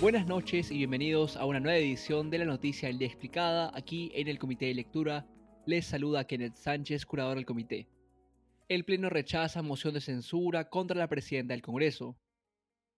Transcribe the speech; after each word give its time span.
Buenas 0.00 0.26
noches 0.26 0.70
y 0.70 0.78
bienvenidos 0.78 1.36
a 1.36 1.44
una 1.44 1.60
nueva 1.60 1.76
edición 1.76 2.30
de 2.30 2.38
la 2.38 2.46
Noticia 2.46 2.88
del 2.88 2.96
Día 2.96 3.08
Explicada. 3.08 3.70
Aquí 3.74 4.10
en 4.14 4.28
el 4.28 4.38
Comité 4.38 4.64
de 4.64 4.74
Lectura 4.74 5.26
les 5.66 5.84
saluda 5.84 6.26
Kenneth 6.26 6.56
Sánchez, 6.56 7.04
curador 7.04 7.36
del 7.36 7.44
comité. 7.44 7.86
El 8.66 8.86
Pleno 8.86 9.10
rechaza 9.10 9.60
moción 9.60 9.92
de 9.92 10.00
censura 10.00 10.70
contra 10.70 10.96
la 10.96 11.06
presidenta 11.06 11.52
del 11.52 11.60
Congreso. 11.60 12.16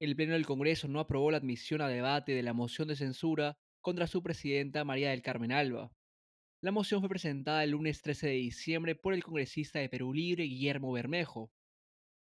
El 0.00 0.16
Pleno 0.16 0.32
del 0.32 0.46
Congreso 0.46 0.88
no 0.88 0.98
aprobó 0.98 1.30
la 1.30 1.36
admisión 1.36 1.82
a 1.82 1.88
debate 1.88 2.32
de 2.32 2.42
la 2.42 2.54
moción 2.54 2.88
de 2.88 2.96
censura 2.96 3.58
contra 3.82 4.06
su 4.06 4.22
presidenta 4.22 4.82
María 4.82 5.10
del 5.10 5.20
Carmen 5.20 5.52
Alba. 5.52 5.92
La 6.62 6.72
moción 6.72 7.00
fue 7.00 7.10
presentada 7.10 7.62
el 7.62 7.72
lunes 7.72 8.00
13 8.00 8.28
de 8.28 8.32
diciembre 8.32 8.94
por 8.94 9.12
el 9.12 9.22
congresista 9.22 9.80
de 9.80 9.90
Perú 9.90 10.14
Libre 10.14 10.44
Guillermo 10.44 10.92
Bermejo. 10.92 11.52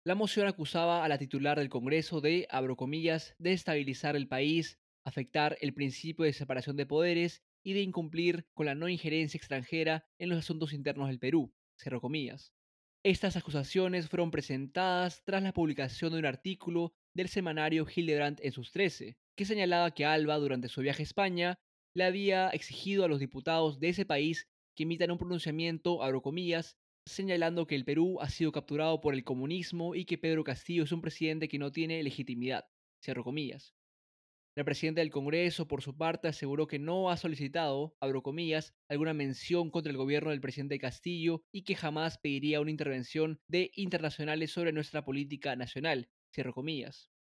La 0.08 0.14
moción 0.14 0.46
acusaba 0.46 1.04
a 1.04 1.10
la 1.10 1.18
titular 1.18 1.58
del 1.58 1.70
Congreso 1.70 2.22
de, 2.22 2.46
abro 2.52 2.76
comillas, 2.76 3.34
destabilizar 3.40 4.16
el 4.16 4.28
país, 4.28 4.78
afectar 5.04 5.58
el 5.62 5.74
principio 5.74 6.26
de 6.26 6.34
separación 6.34 6.76
de 6.76 6.86
poderes 6.86 7.42
y 7.64 7.74
de 7.74 7.82
incumplir 7.82 8.46
con 8.54 8.68
la 8.68 8.76
no 8.76 8.88
injerencia 8.88 9.40
extranjera 9.40 10.06
en 10.20 10.30
los 10.30 10.38
asuntos 10.38 10.74
internos 10.74 11.08
del 11.08 11.18
Perú, 11.18 11.52
comillas. 12.00 12.54
Estas 13.04 13.36
acusaciones 13.36 14.08
fueron 14.08 14.30
presentadas 14.30 15.24
tras 15.26 15.42
la 15.42 15.54
publicación 15.54 16.14
de 16.14 16.20
un 16.20 16.28
artículo 16.28 16.94
del 17.16 17.28
semanario 17.28 17.88
Hildebrand 17.90 18.40
en 18.44 18.52
sus 18.52 18.72
13, 18.72 19.18
que 19.36 19.46
señalaba 19.46 19.90
que 19.90 20.06
Alba, 20.06 20.38
durante 20.38 20.70
su 20.70 20.82
viaje 20.82 21.02
a 21.02 21.10
España, 21.10 21.60
le 21.96 22.04
había 22.04 22.50
exigido 22.50 23.06
a 23.06 23.08
los 23.08 23.20
diputados 23.20 23.80
de 23.80 23.90
ese 23.90 24.06
país 24.06 24.48
que 24.76 24.84
emitan 24.84 25.10
un 25.10 25.18
pronunciamiento, 25.18 26.04
abro 26.04 26.22
comillas, 26.22 26.78
señalando 27.06 27.68
que 27.68 27.76
el 27.76 27.86
Perú 27.86 28.18
ha 28.20 28.30
sido 28.30 28.52
capturado 28.52 29.00
por 29.00 29.14
el 29.14 29.24
comunismo 29.24 29.96
y 29.96 30.06
que 30.06 30.18
Pedro 30.18 30.44
Castillo 30.44 30.84
es 30.84 30.92
un 30.92 31.02
presidente 31.02 31.48
que 31.48 31.60
no 31.60 31.72
tiene 31.72 32.02
legitimidad. 32.04 32.66
Cierro 33.04 33.24
comillas. 33.24 33.76
La 34.58 34.64
presidenta 34.64 35.02
del 35.02 35.12
Congreso, 35.12 35.68
por 35.68 35.82
su 35.82 35.98
parte, 35.98 36.30
aseguró 36.30 36.66
que 36.66 36.80
no 36.80 37.10
ha 37.10 37.18
solicitado, 37.18 37.98
abro 38.00 38.24
comillas, 38.24 38.74
alguna 38.88 39.14
mención 39.14 39.70
contra 39.70 39.92
el 39.92 39.98
gobierno 39.98 40.30
del 40.30 40.40
presidente 40.40 40.80
Castillo 40.80 41.44
y 41.52 41.64
que 41.64 41.76
jamás 41.76 42.18
pediría 42.18 42.62
una 42.62 42.72
intervención 42.72 43.42
de 43.50 43.72
internacionales 43.76 44.52
sobre 44.52 44.72
nuestra 44.72 45.04
política 45.04 45.58
nacional, 45.58 46.10
cierro 46.34 46.54
comillas. 46.54 47.12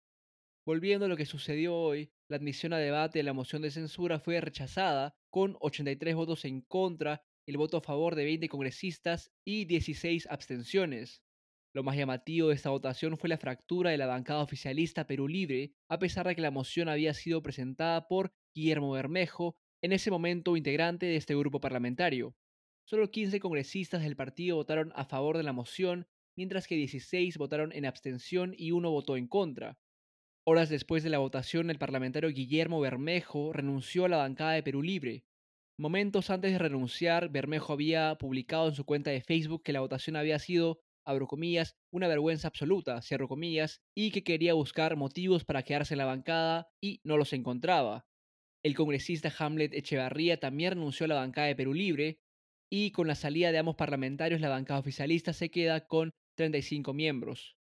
Volviendo 0.64 1.06
a 1.06 1.08
lo 1.08 1.16
que 1.16 1.26
sucedió 1.26 1.76
hoy, 1.76 2.12
la 2.28 2.36
admisión 2.36 2.72
a 2.72 2.78
debate 2.78 3.18
de 3.18 3.24
la 3.24 3.32
moción 3.32 3.62
de 3.62 3.72
censura 3.72 4.20
fue 4.20 4.40
rechazada 4.40 5.16
con 5.28 5.56
83 5.60 6.14
votos 6.14 6.44
en 6.44 6.60
contra 6.62 7.24
el 7.46 7.56
voto 7.56 7.76
a 7.76 7.82
favor 7.82 8.14
de 8.14 8.24
20 8.24 8.48
congresistas 8.48 9.32
y 9.44 9.64
16 9.66 10.26
abstenciones. 10.30 11.22
Lo 11.74 11.82
más 11.82 11.96
llamativo 11.96 12.48
de 12.48 12.54
esta 12.54 12.70
votación 12.70 13.18
fue 13.18 13.28
la 13.28 13.38
fractura 13.38 13.90
de 13.90 13.98
la 13.98 14.06
bancada 14.06 14.42
oficialista 14.42 15.06
Perú 15.06 15.28
Libre, 15.28 15.72
a 15.88 15.98
pesar 15.98 16.26
de 16.26 16.36
que 16.36 16.42
la 16.42 16.52
moción 16.52 16.88
había 16.88 17.12
sido 17.14 17.42
presentada 17.42 18.06
por 18.06 18.32
Guillermo 18.54 18.92
Bermejo, 18.92 19.56
en 19.82 19.92
ese 19.92 20.10
momento 20.10 20.56
integrante 20.56 21.06
de 21.06 21.16
este 21.16 21.34
grupo 21.34 21.60
parlamentario. 21.60 22.34
Solo 22.86 23.10
15 23.10 23.40
congresistas 23.40 24.02
del 24.02 24.16
partido 24.16 24.56
votaron 24.56 24.92
a 24.94 25.04
favor 25.04 25.36
de 25.36 25.42
la 25.42 25.52
moción, 25.52 26.06
mientras 26.36 26.66
que 26.66 26.76
16 26.76 27.36
votaron 27.38 27.72
en 27.72 27.86
abstención 27.86 28.54
y 28.56 28.70
uno 28.70 28.90
votó 28.90 29.16
en 29.16 29.26
contra. 29.26 29.76
Horas 30.46 30.68
después 30.68 31.02
de 31.02 31.10
la 31.10 31.18
votación, 31.18 31.70
el 31.70 31.78
parlamentario 31.78 32.30
Guillermo 32.30 32.80
Bermejo 32.80 33.52
renunció 33.52 34.04
a 34.04 34.08
la 34.08 34.18
bancada 34.18 34.52
de 34.52 34.62
Perú 34.62 34.82
Libre, 34.82 35.24
Momentos 35.76 36.30
antes 36.30 36.52
de 36.52 36.58
renunciar, 36.58 37.30
Bermejo 37.30 37.72
había 37.72 38.14
publicado 38.14 38.68
en 38.68 38.76
su 38.76 38.84
cuenta 38.84 39.10
de 39.10 39.22
Facebook 39.22 39.64
que 39.64 39.72
la 39.72 39.80
votación 39.80 40.14
había 40.14 40.38
sido, 40.38 40.78
abro 41.04 41.26
comillas, 41.26 41.74
una 41.92 42.06
vergüenza 42.06 42.46
absoluta, 42.46 43.02
cierro 43.02 43.26
comillas, 43.26 43.80
y 43.92 44.12
que 44.12 44.22
quería 44.22 44.54
buscar 44.54 44.94
motivos 44.94 45.44
para 45.44 45.64
quedarse 45.64 45.94
en 45.94 45.98
la 45.98 46.04
bancada 46.04 46.68
y 46.80 47.00
no 47.02 47.16
los 47.16 47.32
encontraba. 47.32 48.06
El 48.62 48.76
congresista 48.76 49.32
Hamlet 49.36 49.74
Echevarría 49.74 50.38
también 50.38 50.74
renunció 50.74 51.06
a 51.06 51.08
la 51.08 51.16
bancada 51.16 51.48
de 51.48 51.56
Perú 51.56 51.74
Libre, 51.74 52.20
y 52.70 52.92
con 52.92 53.08
la 53.08 53.16
salida 53.16 53.50
de 53.50 53.58
ambos 53.58 53.74
parlamentarios 53.74 54.40
la 54.40 54.50
bancada 54.50 54.78
oficialista 54.78 55.32
se 55.32 55.50
queda 55.50 55.86
con 55.88 56.12
35 56.36 56.94
miembros. 56.94 57.56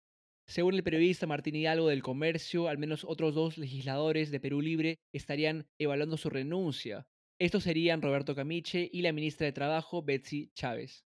Según 0.47 0.73
el 0.73 0.83
periodista 0.83 1.28
Martín 1.28 1.56
Hidalgo 1.56 1.89
del 1.89 2.01
Comercio, 2.01 2.69
al 2.69 2.79
menos 2.79 3.06
otros 3.06 3.35
dos 3.35 3.59
legisladores 3.59 4.31
de 4.31 4.39
Perú 4.39 4.62
Libre 4.62 4.97
estarían 5.13 5.67
evaluando 5.78 6.17
su 6.17 6.31
renuncia. 6.31 7.07
Estos 7.39 7.63
serían 7.63 8.01
Roberto 8.01 8.35
Camiche 8.35 8.89
y 8.91 9.01
la 9.01 9.13
ministra 9.13 9.45
de 9.45 9.53
Trabajo, 9.53 10.03
Betsy 10.03 10.51
Chávez. 10.55 11.05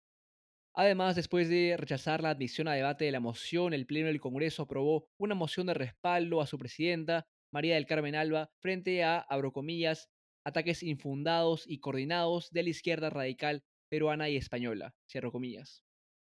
Además, 0.74 1.16
después 1.16 1.48
de 1.48 1.78
rechazar 1.78 2.22
la 2.22 2.32
admisión 2.32 2.68
a 2.68 2.74
debate 2.74 3.06
de 3.06 3.14
la 3.14 3.22
moción, 3.22 3.74
el 3.74 3.86
Pleno 3.86 4.08
del 4.08 4.20
Congreso 4.20 4.64
aprobó 4.64 5.08
una 5.18 5.36
moción 5.36 5.68
de 5.68 5.74
respaldo 5.74 6.42
a 6.42 6.46
su 6.46 6.58
presidenta, 6.58 7.26
María 7.54 7.76
del 7.76 7.86
Carmen 7.86 8.14
Alba, 8.14 8.50
frente 8.60 9.06
a, 9.06 9.20
abro 9.20 9.54
comillas, 9.54 10.10
ataques 10.46 10.84
infundados 10.84 11.64
y 11.66 11.80
coordinados 11.80 12.52
de 12.52 12.64
la 12.64 12.70
izquierda 12.72 13.10
radical 13.10 13.64
peruana 13.90 14.28
y 14.28 14.36
española, 14.36 14.94
cierro 15.10 15.32
comillas. 15.32 15.86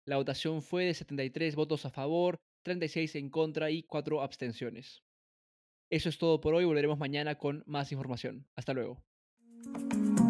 La 0.07 0.17
votación 0.17 0.61
fue 0.63 0.87
de 0.87 0.95
73 0.95 1.55
votos 1.55 1.87
a 1.87 1.91
favor, 1.91 2.41
36 2.65 3.15
en 3.15 3.31
contra 3.31 3.71
y 3.71 3.85
4 3.85 4.23
abstenciones. 4.23 5.05
Eso 5.89 6.09
es 6.09 6.19
todo 6.19 6.41
por 6.41 6.55
hoy, 6.55 6.65
volveremos 6.65 6.99
mañana 6.99 7.39
con 7.39 7.63
más 7.65 7.93
información. 7.93 8.49
Hasta 8.57 8.75
luego. 8.75 9.05
Thank 9.73 10.19
you. 10.19 10.24